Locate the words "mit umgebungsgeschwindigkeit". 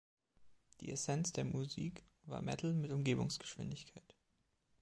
2.73-4.15